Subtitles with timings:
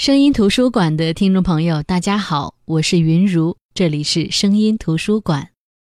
[0.00, 5.46] 声音图书馆的听众朋友，大家好，我是云如，这里是声音图书馆。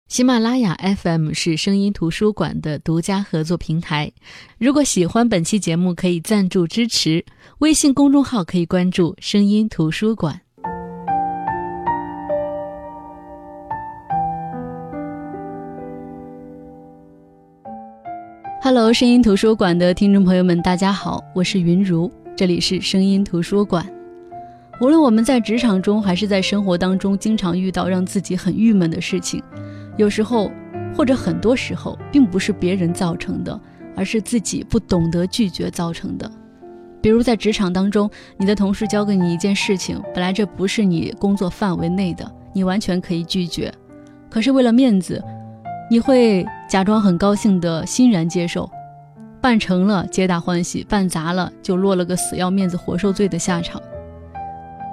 [0.09, 4.11] 喜马拉雅 FM 是声音图书馆的独家合作平台。
[4.57, 7.23] 如果喜欢本期节目，可以赞助支持。
[7.59, 10.37] 微信公众号可以关注“声音图书馆”。
[18.61, 22.11] Hello，声音图书馆的听众朋友们，大家好，我是云如。
[22.35, 23.85] 这里是声音图书馆。
[24.81, 29.41] 无论我们在职场中还是在生活当中，经常遇到让自己很郁闷的事情，
[29.97, 30.51] 有时候
[30.95, 33.59] 或者很多时候，并不是别人造成的，
[33.95, 36.29] 而是自己不懂得拒绝造成的。
[37.03, 43.71] 比如在职场当中，你的同事交给你一件事情，本来这不是你工作范围内的，你完全可以拒绝，
[44.27, 45.23] 可是为了面子，
[45.87, 48.67] 你会假装很高兴的欣然接受。
[49.43, 53.81] 办成了，皆大欢喜；办砸了，就落了个死要面子活受罪的下场。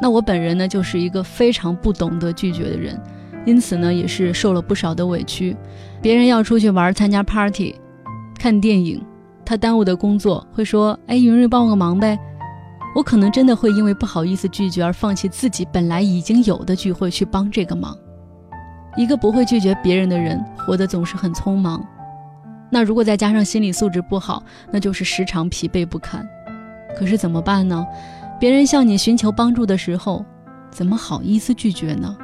[0.03, 3.01] 那我本人呢，就是一个非常不懂得拒绝的人，
[3.47, 5.57] 因此呢，也是受了不少的委屈。
[6.03, 7.77] 别人要出去玩、参加 party、
[8.41, 9.01] 看电影，
[9.45, 12.19] 他耽误的工作，会说：“哎，云瑞，帮我个忙呗。”
[12.97, 17.97] 我可能真的会因为不好意思拒绝而放弃自己本来已经有的聚会去帮这个忙。
[18.97, 21.81] 一个不会拒绝别人的人，活得总是很匆忙。
[22.71, 26.27] 那如果再加上心理素质不好，那就是时常疲惫不堪。
[26.97, 27.85] 可是怎么办呢？
[28.39, 30.25] 别人向你寻求帮助的时候，
[30.71, 32.17] 怎么好意思拒绝呢？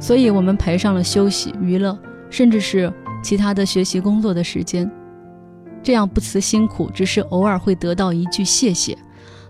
[0.00, 1.96] 所以我们赔上了休息、娱乐，
[2.30, 2.92] 甚至是
[3.22, 4.90] 其他的学习、工作的时间。
[5.82, 8.96] 这样不辞辛苦，只是偶尔会得到一句谢谢。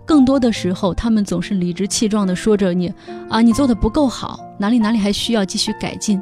[0.05, 2.93] 更多的时候，他们总是理直气壮地说着你
[3.31, 6.21] 啊，你做的不够好，哪里哪里还需要继续改进。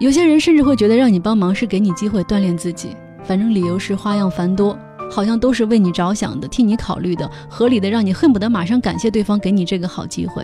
[0.00, 4.76] 有些人甚至会觉得让你帮忙是给你机会锻炼自己，反正理由是花样繁多，
[5.10, 10.42] 好像都是为你着想的，替你考虑的，合理的让你恨不得马上感谢对方给你这个好机会。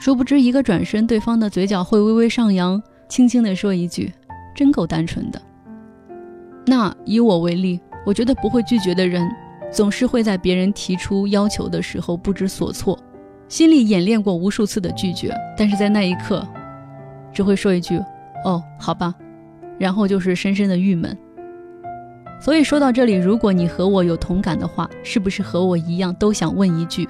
[0.00, 4.10] 殊不知一个转身，对方的嘴角会微微上扬，轻轻地说一句
[4.56, 5.40] ：“真够单纯的。”
[6.64, 9.30] 那以我为例，我觉得不会拒绝的人，
[9.70, 12.98] 总是会在别人提出要求的时候不知所措，
[13.46, 16.46] 心里演练过无数次的拒绝，但是在那一刻，
[17.30, 18.00] 只会说一句。
[18.44, 19.14] 哦，好吧，
[19.78, 21.16] 然后就是深深的郁闷。
[22.40, 27.08] 所以说到这里，如果你和我有同感的话，是不是和我一样都想问一句：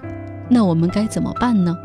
[0.49, 1.77] 那我们该怎么办呢？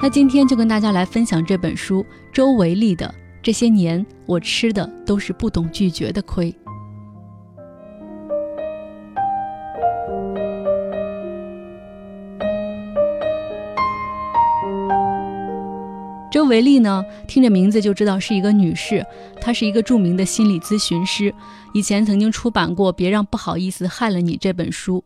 [0.00, 3.06] 那今天就跟大家来分享这本书周维利的
[3.42, 6.50] 《这些年我吃的都是不懂拒绝的亏》。
[16.34, 19.06] 周维利呢，听着名字就知道是一个女士。
[19.40, 21.32] 她是一个著名的心理咨询师，
[21.72, 25.04] 以前曾经出版过《别让不好意思害了你》这本书。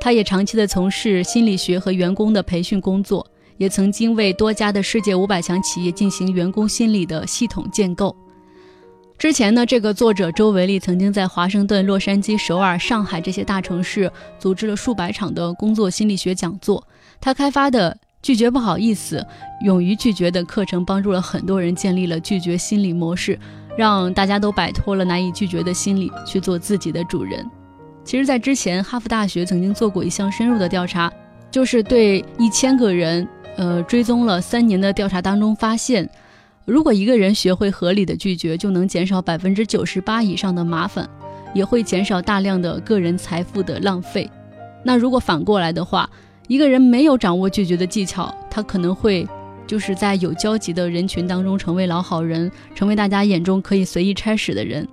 [0.00, 3.24] 她也长期的从事心理学和员工的培训工作，
[3.56, 8.12] 也曾经为多家的世界五百强企业进行员工心理的系统建构。
[9.16, 14.10] 之前呢，这个作者周维利曾经在华盛顿、洛杉矶、首尔、上海这些大城市
[14.40, 16.84] 组织了数百场的工作心理学讲座。
[17.20, 17.96] 他开发的。
[18.22, 19.26] 拒绝不好意思，
[19.64, 23.38] 勇于拒绝的课程帮助了很多人建立了拒绝心理模式，
[23.78, 27.48] 让大家都摆脱了难以拒绝的心理，去做自己的主人。
[28.04, 31.10] 其实，在之前，哈佛大学曾经做过一项深入的调查，
[31.50, 33.26] 就是对一千个人，
[33.56, 36.08] 呃，追踪了三年的调查当中发现，
[36.66, 41.08] 如果一个人学会合理的拒绝，就能减少百分之九十八以上的麻烦，
[41.54, 44.30] 也会减少大量的个人财富的浪费。
[44.82, 46.08] 那如果反过来的话，
[46.50, 49.24] 一个人没有掌握拒绝的技巧，他可能会
[49.68, 54.84] 就是在有交集的人群当中成为老好人，成为大家眼中可以随意差使的人。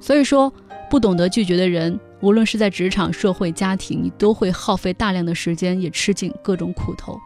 [0.00, 0.50] 所以说，
[0.88, 7.20] 不懂得拒绝的人，无论是在职场、社会、家庭，你都会耗费大量的时间，也吃尽各种苦头。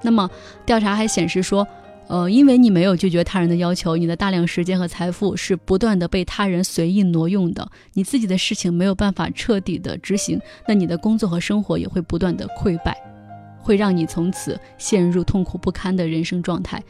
[0.00, 0.30] 那么，
[0.64, 1.68] 调查还显示说。
[2.08, 12.96] 呃，因为你没有拒绝他人的要求，你的大量时间和财富是不断的被他人随意挪用的，你自己的事情没有办法彻底的执行，那你的工作和生活也会不断的溃败，
[13.60, 16.82] 会让你从此陷入痛苦不堪的人生状态。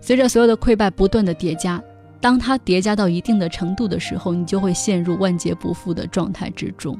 [0.00, 1.80] 随着所有的溃败不断的叠加，
[2.20, 6.98] 当它叠加到一定的程度的时候，你就会陷入万劫不复的状态之中。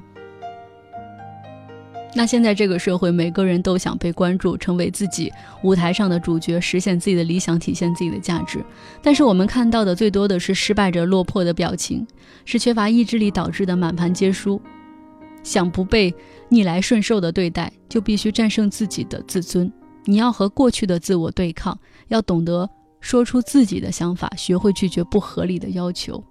[2.14, 8.64] 那现在这个社会，每个人都想被关注，成为自己舞台上的主角，实现自己的理想，体现自己的价值。
[9.00, 12.06] 但是我们看到的最多的是失败者落魄的表情，
[12.44, 14.60] 是缺乏意志力导致的满盘皆输。
[15.42, 16.12] 想不被
[16.48, 19.72] 逆来顺受的对待，就必须战胜自己的自尊。
[20.04, 21.78] 你要和过去的自我对抗，
[22.08, 22.68] 要懂得
[23.00, 26.22] 说出自己的想法，学会拒绝不合理的要求。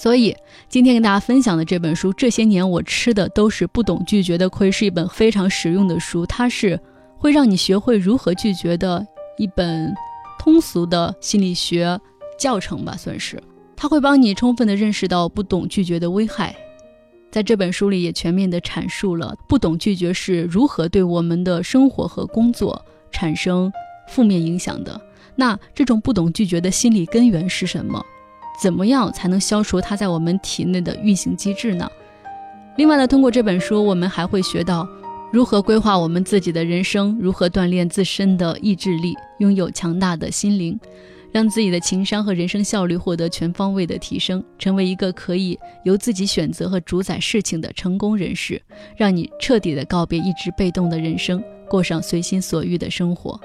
[0.00, 0.34] 所以
[0.70, 6.24] 今天跟大家分享的这本书，这些年我吃的都是不懂拒绝的亏，是一本非常实用的书。
[6.24, 6.80] 它是
[7.18, 9.06] 会让你学会如何拒绝的
[9.36, 9.94] 一本
[10.38, 12.00] 通俗的心理学
[12.38, 13.38] 教程吧，算是。
[13.76, 16.56] 它会帮你充分的认识到不懂拒绝的危害。
[17.30, 22.82] 在这本书里也全面的阐述了不懂拒绝是如何对我们的生活和工作
[23.12, 23.70] 产生
[24.08, 24.98] 负面影响的。
[25.36, 28.02] 那这种不懂拒绝的心理根源是什么？
[28.60, 31.90] 怎么样才能消除它在我们体内的运行机制呢？
[32.76, 34.86] 另外呢，通过这本书，我们还会学到
[35.32, 40.78] 如何规划我们自己的人生，如何锻炼自身的意志力，拥有强大的心灵，
[41.32, 48.60] 让自己的情商和人生效率获得全方位的提升，成为一个可以由自己选择和主宰事情的成功人士，
[48.96, 53.40] 让你彻底的告别一直被动的人生，过上随心所欲的生活。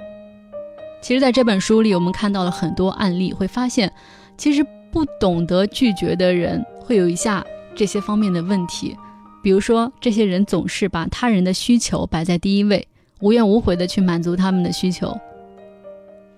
[1.01, 3.91] 其实，在这本书里，我们看到了很多案例，会发现，
[4.37, 4.65] 其实。
[4.95, 7.45] 不懂得拒绝的人会有以下
[7.75, 8.95] 这些方面的问题，
[9.43, 12.87] 比如说，这些人总是把他人的需求摆在第一位，
[13.19, 15.13] 无怨无悔的去满足他们的需求，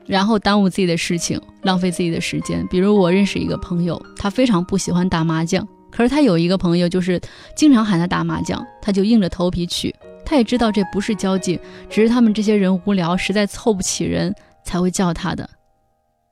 [0.07, 2.65] 然后耽误自己的事情，浪费自己的时间。
[2.67, 7.21] 比如我认识一个朋友，他非常不喜欢打麻将，可是他有一个朋友就是
[7.55, 9.93] 经常喊他打麻将，他就硬着头皮去。
[10.25, 11.59] 他也知道这不是交际，
[11.91, 14.33] 只是他们这些人无聊，实在凑不起人
[14.63, 15.47] 才会叫他的。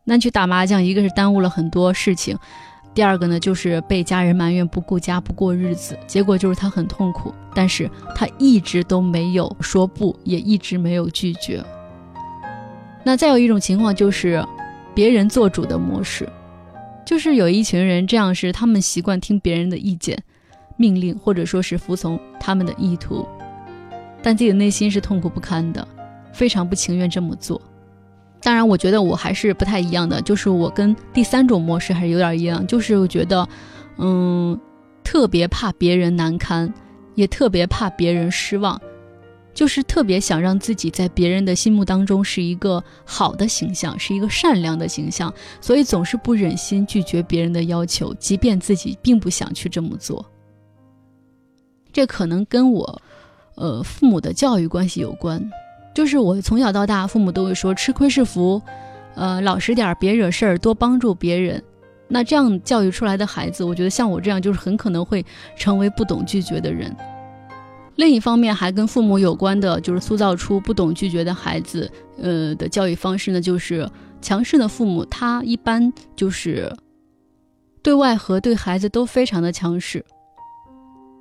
[0.05, 2.37] 那去打麻将，一个是耽误了很多事情，
[2.93, 11.61] 第二个呢就是被家人埋怨不顾家不过日子，结果就是他很痛苦，但是他一直都没有说不，也一直没有拒绝。
[13.03, 14.45] 那再有一种情况就是
[14.93, 16.29] 别人做主的模式，
[17.05, 20.17] 就是有一群人这样是他们习惯听别人的意见、
[20.77, 23.27] 命令，或者说是服从他们的意图，
[24.21, 25.87] 但自己的内心是痛苦不堪的，
[26.31, 27.59] 非常不情愿这么做。
[28.45, 33.49] 当然，我觉得我还是不太一样的，就是我跟第三种模式还是有点一样，就是我觉得，
[33.97, 34.55] 嗯，
[35.03, 36.71] 特别怕别人难堪，
[37.15, 38.79] 也特别怕别人失望，
[39.51, 50.23] 就是特别想让自己在别人的心目当中是一个好的形象，是一个善良的形象，所以总是不忍心拒绝别人的要求，即便自己并不想去这么做。
[51.91, 53.01] 这可能跟我，
[53.55, 55.49] 呃，父母的教育关系有关。
[55.95, 58.61] 就是我从小到大，父母都会说吃亏是福，
[59.15, 61.63] 呃，老实点儿，别惹事儿，多帮助别人。
[62.09, 65.25] 那这样教育出来的孩子，我觉得像我这样，就是很可能会
[65.57, 66.93] 成为不懂拒绝的人。
[67.95, 71.89] 另一方面，还跟父母有关的，就是塑造出不懂拒绝的孩子，
[72.21, 73.89] 呃的教育方式呢，就是
[74.21, 76.69] 强势的父母，他一般就是
[77.81, 80.05] 对外和对孩子都非常的强势。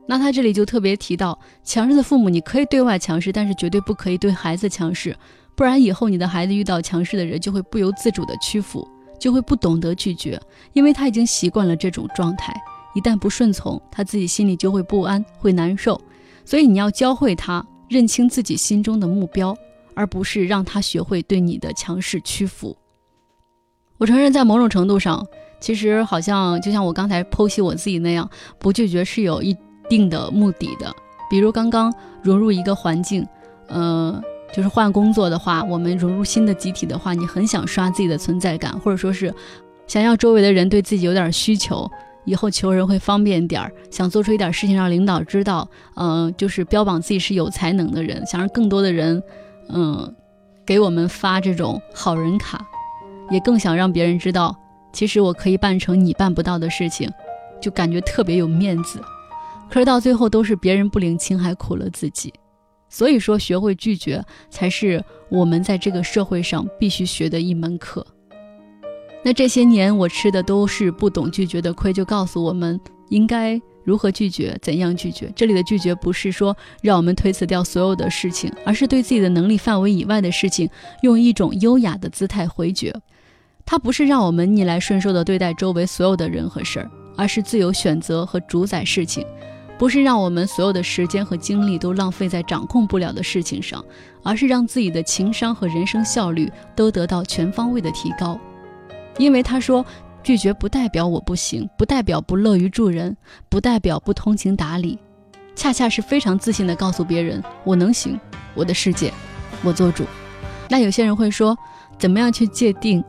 [0.06, 5.16] 那他这里就特别提到，强势的父母，你可以对外强势，但是绝对不可以对孩子强势，
[5.54, 8.86] 不然以后你的孩子遇到强势的人，就会不由自主的屈服，
[9.18, 10.38] 就会不懂得拒绝，
[10.74, 12.54] 因为他已经习惯了这种状态，
[12.94, 15.98] 一旦不顺从，他自己心里就会不安，会难受。
[16.44, 19.56] 所以你要教会他认清自己心中的目标，
[19.94, 22.76] 而不是让他学会对你的强势屈服。
[23.96, 25.26] 我承认，在某种程度上，
[25.60, 28.28] 其实好像就像我刚才剖析我自己那样，
[28.58, 29.56] 不拒绝是有一。
[29.88, 30.94] 定的目的的，
[31.31, 31.92] 比如刚刚
[32.22, 33.26] 融入一个环境，
[33.69, 34.22] 呃，
[34.52, 39.32] 就是换工作的话，我们融入新的集体的话，你很想刷自己的存在感，或者说是
[39.86, 41.90] 想要周围的人对自己有点需求，
[42.25, 49.22] 以后求人会方便点儿，想做出一点事情让领导知道，嗯，就是标榜自己是有才能的人，想让更多的人，
[49.69, 50.14] 嗯，
[50.64, 52.64] 给我们发这种好人卡，
[53.30, 54.56] 也更想让别人知道，
[54.92, 57.11] 其实我可以办成你办不到的事情，
[57.61, 59.00] 就感觉特别有面子。
[59.71, 62.33] 可是到最后都是别人不领情，还苦了自己。
[62.88, 68.06] 所以说，学会拒绝才是我们在这个社会上必须学的一门课。
[69.25, 72.78] 那这些年我吃的都是不懂拒绝的亏，就告诉我们
[73.09, 75.33] 应该如何拒绝，怎样拒绝。
[75.35, 80.68] 这里的拒绝不是说让我们推辞掉所有的事情，而是对自己的能力范围以外的事情，
[81.02, 82.94] 用一种优雅的姿态回绝。
[83.66, 89.26] 它不是让我们逆来顺受的对待周围所有的人和事儿，而是自由选择和主宰事情。
[89.76, 93.85] 不是让我们所有的时间和精力都浪费在掌控不了的事情上，
[94.23, 98.38] 而是让自己的情商和人生效率都得到全方位的提高。
[99.19, 99.85] 因为他说，
[100.23, 103.16] 拒绝不代表我不行，不代表不乐于助人，
[103.49, 104.99] 不代表不通情达理，
[105.54, 108.19] 恰恰是非常自信的告诉别人，我能行，
[108.54, 109.12] 我的世界，
[109.62, 110.04] 我做主。
[110.69, 111.57] 那有些人会说，
[111.99, 113.04] 怎么样去界定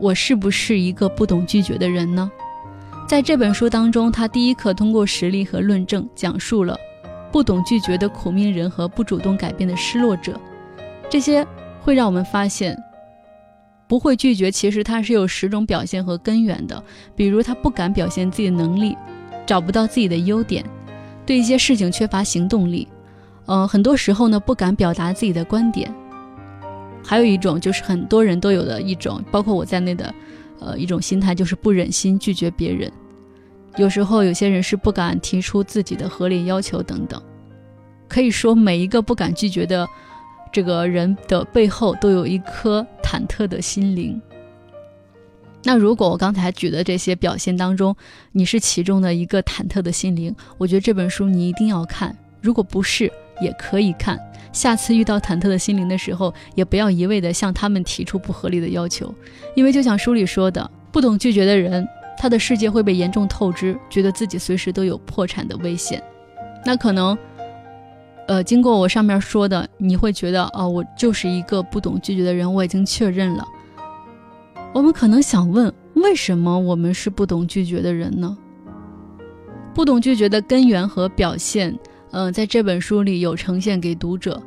[0.00, 2.30] 我是不是一个不懂拒绝的人呢？
[3.08, 6.76] 在这本书当中，他第一课通过实例和论证讲述了
[7.32, 10.38] 不懂拒绝的苦命人和不主动改变的失落者，
[11.08, 11.44] 这些
[11.80, 12.78] 会让我们发现，
[13.86, 16.84] 不会拒绝，其实它是有十种表现和根源的。
[17.16, 18.94] 比如他不敢表现自己的能力，
[19.46, 20.62] 找不到自己的优点，
[21.24, 22.86] 对一些事情缺乏行动力，
[23.46, 25.90] 呃，很多时候呢不敢表达自己的观点。
[27.02, 30.14] 还有一种就是很多人都有的一种，包括我在内的，
[30.60, 32.90] 呃，一种心态就是不忍心拒绝别人。
[33.76, 37.22] 有时候有些人是不敢提出自己的合理要求等等。
[38.08, 39.86] 可以说，每一个不敢拒绝的
[40.50, 44.20] 这个人的背后，都有一颗忐忑的心灵。
[45.62, 47.94] 那如果我刚才举的这些表现当中，
[48.32, 52.16] 你是其中的一个忐忑的心灵，我觉得这本书你一定要看。
[52.40, 53.12] 如果不是，
[53.42, 54.18] 也可以看。
[54.52, 59.14] 下次遇到忐忑的心灵的时候，也不要一味的向他们提出不合理的要求，
[59.54, 61.86] 因为就像书里说的，不懂拒绝的人，
[62.16, 66.02] 他的世界会被严重透支，觉得自己随时都有破产的危险。
[66.64, 67.16] 那可能。
[68.26, 73.42] 呃，经过我上面说的，你会觉得哦，我就是一个不懂拒绝的人，我已经确认了。
[74.74, 78.36] 我们可能想问，为什么我们是不懂拒绝的人呢？
[79.74, 81.74] 不懂拒绝的根源和表现，
[82.12, 84.42] 嗯，在这本书里有呈现给读者。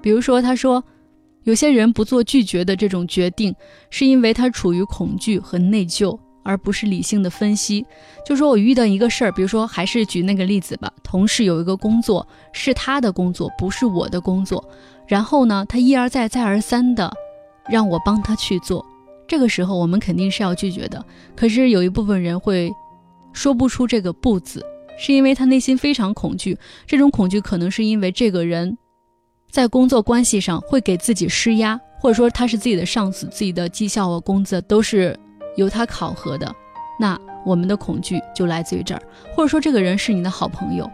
[0.00, 0.82] 比如说，他说，
[1.44, 3.54] 有些人不做拒绝的这种决定，
[3.90, 6.18] 是因为他处于恐惧和内疚。
[6.44, 7.86] 而不是理性的分析，
[8.26, 14.68] 就说我遇到一个事儿，比如说还是举那个例子吧，同事有一个工作是他的工作，不是我的工作，
[15.06, 17.12] 然后呢，他一而再再而三的
[17.70, 18.84] 让我帮他去做，
[19.28, 21.06] 这个时候我们肯定是要拒绝的。
[21.36, 22.72] 可是有一部分人会
[23.32, 24.66] 说不出这个不字，
[25.02, 26.56] 是因为他内心非常恐惧，
[26.86, 28.78] 这种恐惧可能是因为这个人
[29.50, 35.18] 在工作关系上会给自己施压，或者说他是自己的上司，自己的绩效和工资都是。
[35.54, 36.50] 由他考核的，
[36.98, 39.02] 那我们的恐惧就来自于这儿，
[39.36, 40.90] 或者说这个人是你的好朋友，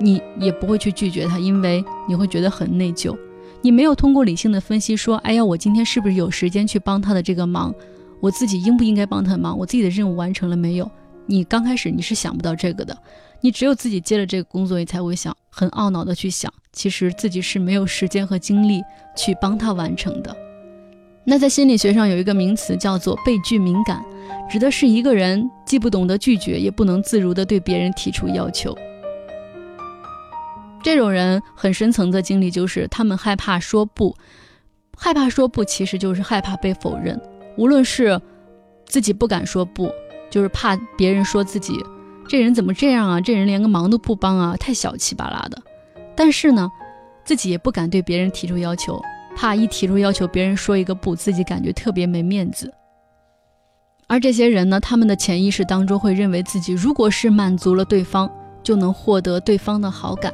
[0.00, 3.16] 你也不会去拒绝他，因为你会觉得很内疚。
[3.60, 7.72] 你没有通过理性的分析说，哎呀，我今天是不是有时间去帮他的这个忙？
[8.18, 9.56] 我自己应不应该帮他忙？
[9.56, 10.90] 我自己的任务完成了没有？
[11.26, 12.96] 你刚开始你是想不到这个的，
[13.40, 18.82] 你只有自己接了这个工作，你才会想，很懊恼的去想，其实自己是没有时间和精力
[19.16, 20.36] 去帮他完成的。
[21.24, 24.04] 那在心理学上有一个名词叫做被拒敏感，
[24.50, 28.76] 指的是一个人既不懂得拒绝，也不能自如的对别人提出要求。
[30.82, 34.16] 这种人很深层的经历就是他们害怕说不，
[34.96, 37.20] 害怕说不其实就是害怕被否认。
[37.56, 38.20] 无论是
[38.84, 39.88] 自己不敢说不，
[40.32, 41.78] 就是怕别人说自己
[42.26, 45.62] 这人怎么这样啊，这人连个忙都不帮啊，太小气巴拉的。
[46.16, 46.70] 但是呢，
[47.22, 48.98] 自己也不敢对别人提出要求。
[49.36, 52.72] 怕一提出要求，别人说一个不，自己感觉特别没面子。
[54.06, 58.30] 而这些人呢，他们的潜意识当中会认为自己如果是满足了对方，
[58.62, 60.32] 就能获得对方的好感。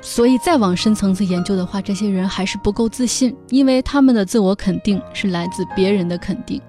[0.00, 6.60] 所以再往深层次研究的话，这些人还是不够自信，因为他们的自我肯定是来自别人的肯定。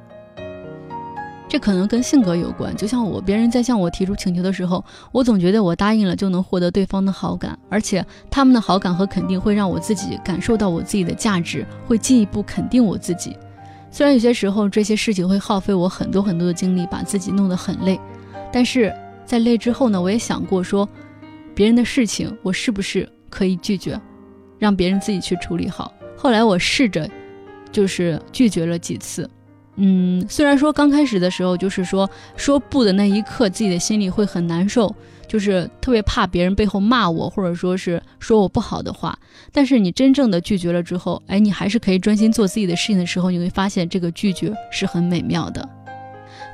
[1.50, 13.36] 这可能跟性格有关，就像我，别人在向我提出请求的时候，我总觉得我答应了就能获得对方的好感，而且他们的好感和肯定会让我自己感受到我自己的价值，会进一步肯定我自己。
[13.89, 17.98] 虽然有些时候这些事情会耗费我很多很多的精力，把自己弄得很累，
[18.51, 18.94] 但是
[19.25, 20.88] 在累之后呢，我也想过说，
[21.56, 24.00] 别人的事情我是不是可以拒绝，
[24.60, 25.94] 让别人自己去处理好。
[26.18, 27.10] 后来我试着，
[27.72, 29.30] 就是拒绝了几次。
[29.79, 34.93] 嗯，虽然说刚开始的时候，就是说说不的那一刻，自己的心里会很难受，
[35.27, 39.17] 就是特别怕别人背后骂我，或者说是说我不好的话。
[39.51, 45.69] 但是你真正的拒绝了之后，哎，你还是可以专心做自己的事情的时候，你会发现这个拒绝是很美妙的。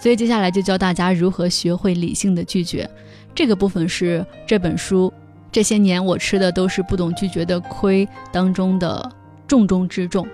[0.01, 2.89] 所以接下来就教大家如何学会理性的拒绝，
[3.33, 5.11] 这个部分是这本书
[5.49, 9.09] 这些年我吃的都是不懂拒绝的亏当中的
[9.47, 10.27] 重中之重。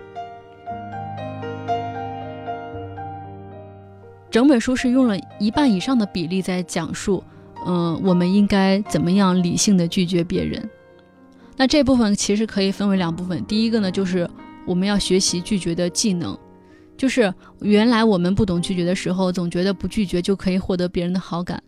[4.31, 7.23] 整本书是用了一半以上的比例在讲述，
[7.65, 10.69] 嗯，我们应该怎么样理性的拒绝别人。
[11.57, 14.29] 那这部分其实可以分为两部分，第一个呢，就是
[14.65, 16.37] 我们要学习拒绝的技能，
[16.95, 21.61] 就是原来我们不懂拒绝的时候，总觉得不拒绝就可以获得别人的好感。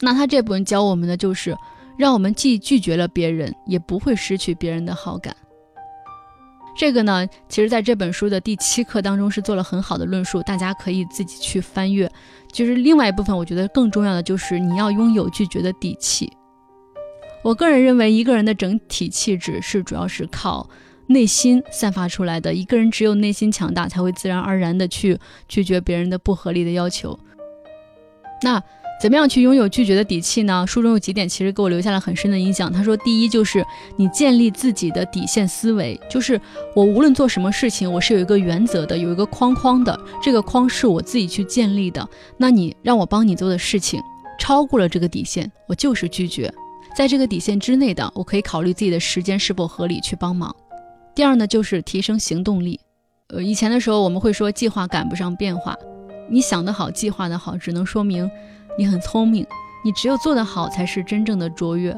[0.00, 1.54] 那他这部分教我们的就是，
[1.98, 5.36] 让我们既拒绝了别人，也不会失去别人的好感。
[6.76, 12.10] 这个呢，其实在这本书的第七课当中是做了很好的论述，大家可以自己去翻阅。
[12.52, 16.32] 其实另外一部分，我觉得更重要的就是你要拥有拒绝的底气。
[17.42, 20.68] 我个人认为，一个人的整体气质是主要是靠
[21.06, 22.52] 内心散发出来的。
[22.52, 27.18] 一个人只有内心强大，才会自然而然的去拒绝别人的不合理的要求。
[28.42, 28.62] 那
[29.00, 30.66] 怎么样去拥有拒绝的底气呢？
[30.66, 32.70] 书中有几点其实给我留下了很深的印象。
[32.70, 33.64] 他说，第一就是
[33.96, 36.38] 你建立自己的底线思维，就是
[36.74, 42.06] 我无论做什么事情，我是有一个原则的，有一个框框的，这个框是我自己去建立的。
[42.36, 43.98] 那你让我帮你做的事情
[44.38, 46.52] 超过了这个底线，我就是拒绝。
[46.94, 50.54] 在这个底线之内的，我可以考虑自己的时间是否合理去帮忙。
[51.14, 52.78] 第二呢，就是提升行动力。
[53.28, 55.74] 呃，以前的时候我们会说计划赶不上变化，
[56.28, 58.30] 你想得好，计划的好，只能说明。
[58.78, 59.46] 你很聪明，
[59.84, 61.94] 你只有做得好才是真正的卓越。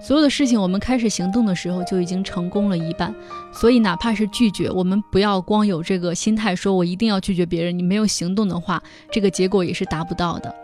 [0.00, 3.12] 所有的事情，我们开始行动的时候就已经成功了一半。
[3.52, 7.76] 所以，哪怕是拒绝，我们不要光有这个心态，说我一定要拒绝别人。
[7.76, 8.80] 你没有行动的话，
[9.10, 10.54] 这个结果也是达不到的。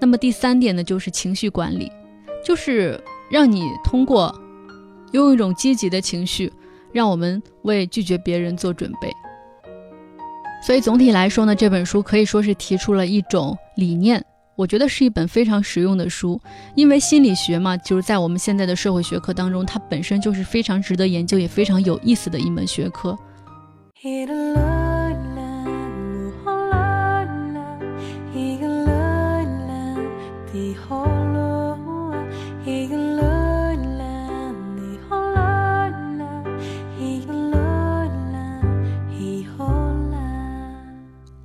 [0.00, 1.92] 那么第三点呢，就是情绪管理，
[2.44, 4.34] 就是让你通过
[5.12, 6.52] 用一种积极的情绪，
[6.90, 9.12] 让我们为拒绝别人做准备。
[10.66, 14.24] 所以总体来说呢，这本书可以说是提出了一种理念。
[14.60, 16.38] 我觉得是一本非常实用的书，
[16.74, 23.18] 因为心理学嘛，就是在我们现在的社会学科当中，它本身就是非常值得研究，也非常有意思的一门学科。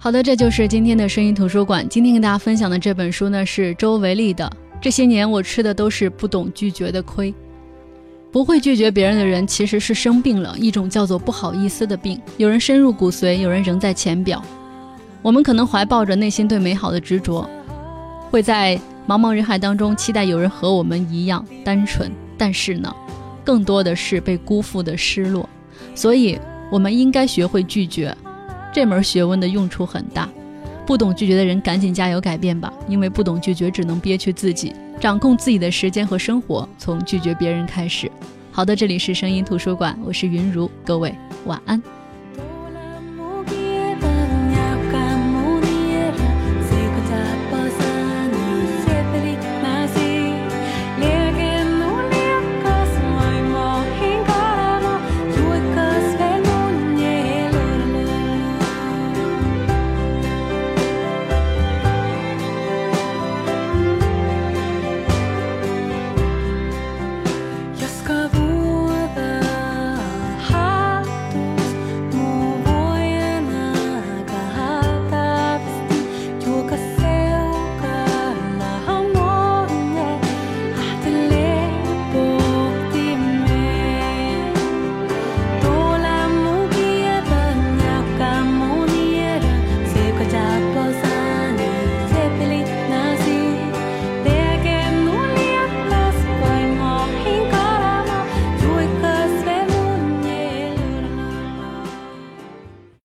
[0.06, 1.90] 好的，这就是今天的声音图书馆。
[1.90, 4.48] 今天跟大家分享的这本书呢，是周维利的。
[4.80, 7.34] 这些年我吃的都是不懂拒绝的亏。
[8.32, 12.22] 不会拒绝别人的人，其实是生病了，一种叫做不好意思的病。
[12.38, 14.40] 有人深入骨髓，有人仍在浅表。
[15.24, 17.50] 我们可能怀抱着内心对美好的执着，
[18.30, 22.12] 会在茫茫人海当中期待有人和我们一样单纯。
[22.38, 22.96] 但是呢，
[23.44, 25.50] 更多的是被辜负的失落。
[25.96, 26.40] 所以，
[26.72, 28.16] 我们应该学会拒绝。
[28.76, 30.28] 这门学问的用处很大，
[30.86, 34.76] 不懂拒绝的人赶紧加油改变吧，因为不懂拒绝只能憋屈自己。
[35.00, 38.12] 掌控自己的时间和生活，从拒绝别人开始。
[38.52, 41.16] 好的，这里是声音图书馆，我是云如，各位
[41.46, 41.82] 晚安。